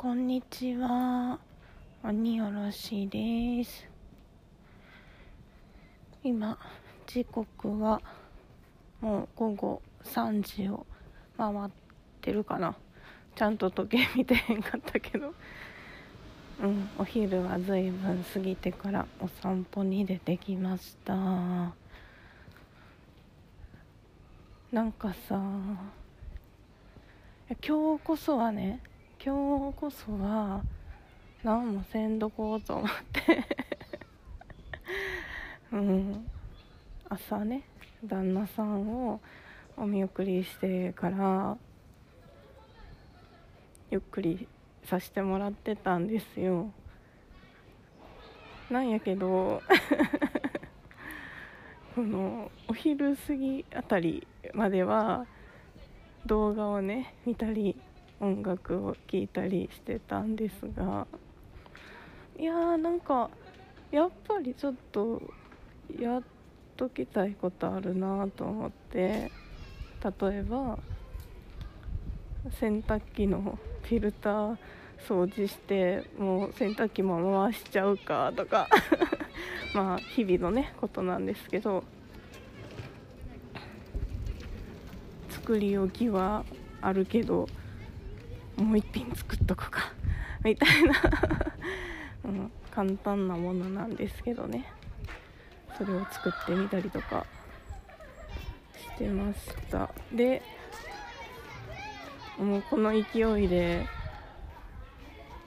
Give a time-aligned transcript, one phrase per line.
[0.00, 1.40] こんにちは。
[2.04, 3.84] 鬼おろしです。
[6.22, 6.56] 今、
[7.04, 8.00] 時刻は
[9.00, 10.86] もう午後3時を
[11.36, 11.70] 回っ
[12.20, 12.76] てるかな。
[13.34, 15.34] ちゃんと時計見てへんかったけど。
[16.62, 21.12] うん、お昼はずいぶん過ぎてからお散歩に出てきました。
[24.70, 25.42] なんかさ、
[27.66, 28.80] 今日こそはね
[29.28, 30.62] 今日こそは
[31.42, 33.44] 何もせんどこうと思って。
[35.70, 36.26] うん。
[37.10, 37.64] 朝ね
[38.02, 39.20] 旦那さんを
[39.76, 41.58] お見送りしてから
[43.90, 44.48] ゆっくり
[44.84, 46.72] させてもらってたんですよ。
[48.70, 49.60] なんやけど
[51.94, 55.26] このお昼過ぎあたりまでは
[56.24, 57.78] 動画をね見たり
[58.20, 61.06] 音楽を聴いたりしてたんですが
[62.38, 63.30] いやーなんか
[63.90, 65.22] やっぱりちょっと
[66.00, 66.22] やっ
[66.76, 69.30] ときたいことあるなと思って
[70.20, 70.78] 例えば
[72.60, 74.56] 洗濯機のフィルター
[75.06, 78.68] 掃除してもう洗濯機も回しちゃうかとか
[79.74, 81.84] まあ日々のねことなんですけど
[85.30, 86.44] 作り置きは
[86.80, 87.48] あるけど
[88.58, 89.92] もう一品作っとくか。
[90.44, 90.94] みたいな、
[92.24, 94.64] うん、簡単なものなんですけどね。
[95.76, 97.24] それを作ってみたりとか。
[98.78, 99.90] してました。
[100.12, 100.42] で
[102.36, 103.86] もうこの勢いで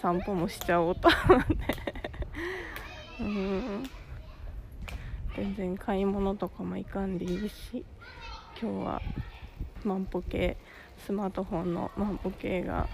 [0.00, 1.54] 散歩もしちゃおうと思って。
[3.20, 3.90] うん。
[5.36, 7.84] 全然買い物とかも行かんでいいし
[8.60, 9.02] 今日は
[9.84, 10.56] 万歩計
[11.04, 12.88] スマートフォンの万歩計が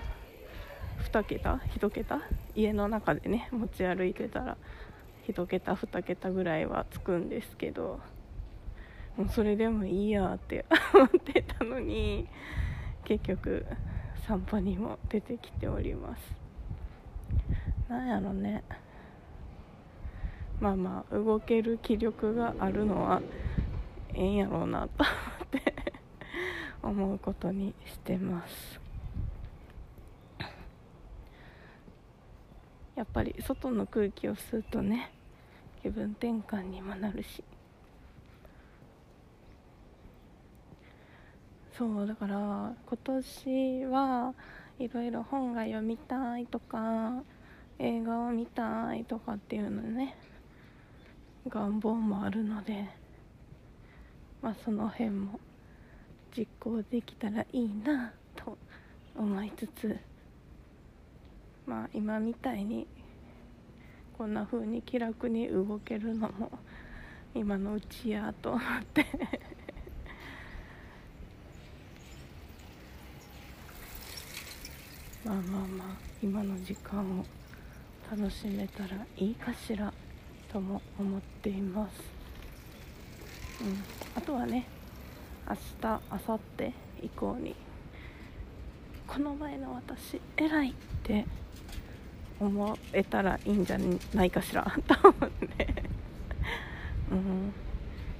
[1.12, 2.20] 2桁1桁
[2.56, 4.56] 家の中でね持ち歩いてたら
[5.28, 8.00] 1桁2桁ぐらいはつくんですけど
[9.16, 12.26] もうそれでもいいやって 思ってたのに
[13.04, 13.64] 結局
[14.26, 16.34] 散歩にも出てきております。
[17.88, 18.62] なんやろね。
[20.60, 23.22] まあまあ動ける気力があるのは
[24.14, 25.04] ええんやろうなと
[26.82, 28.80] 思うことにしてます。
[32.96, 35.10] やっぱり外の空気を吸うとね
[35.82, 37.42] 気分転換にもなるし。
[41.80, 44.34] そうだから今年は
[44.78, 47.22] いろいろ本が読みたいとか
[47.78, 50.14] 映画を見たいとかっていうのね
[51.48, 52.86] 願望もあるので
[54.42, 55.40] まあその辺も
[56.40, 58.56] 実行できたらいいなと
[59.14, 59.94] 思いつつ
[61.66, 62.86] まあ今みたいに
[64.16, 66.50] こんな風に気楽に動けるのも
[67.34, 68.62] 今のうちやと思っ
[68.94, 69.04] て。
[75.22, 75.88] まあまあまあ
[76.22, 77.26] 今の時間を
[78.10, 79.92] 楽しめたらいいかしら
[80.50, 82.00] とも思っています、
[83.60, 83.84] うん、
[84.16, 84.79] あとはね
[85.48, 87.56] 明日明後日以降に。
[89.06, 91.26] この前の私偉いって
[92.38, 93.78] 思えたらいいんじゃ
[94.14, 95.82] ないかしらと思って。
[97.10, 97.52] うん。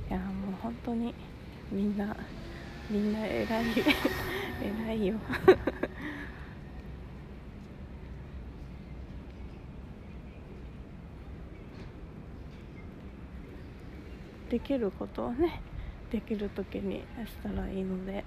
[0.09, 1.15] いやもう本当に
[1.71, 2.17] みんな
[2.91, 3.67] みんな偉い
[4.89, 5.15] 偉いよ。
[14.51, 15.63] できることをね
[16.11, 18.25] できる時にしたらいいので。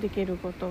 [0.00, 0.70] できること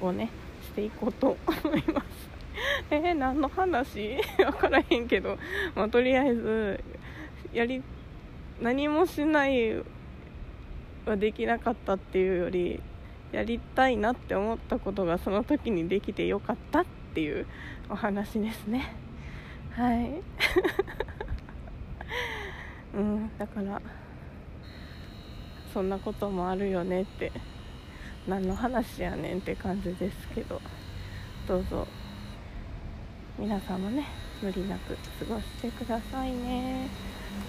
[0.00, 0.30] をね
[0.62, 2.06] していこうと思います。
[2.90, 4.16] えー、何の話？
[4.38, 5.38] 分からへんけど、
[5.74, 6.82] まあ、とりあえず
[7.52, 7.82] やり
[8.62, 9.76] 何もしない
[11.04, 12.80] はできなかったっていうより
[13.30, 17.46] やりたいなって思ったことがその時にできてよかったってっていう
[17.90, 18.94] お話ですね。
[19.70, 20.22] はい。
[22.96, 23.80] うんだから
[25.72, 27.32] そんなこともあるよねって
[28.26, 30.60] 何の話やねんって感じですけど。
[31.46, 31.86] どうぞ。
[33.38, 34.06] 皆さんもね
[34.40, 36.88] 無理なく過ごしてくださいね。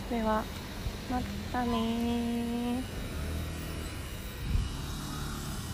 [0.09, 0.43] では
[1.09, 1.21] ま
[1.51, 2.83] たね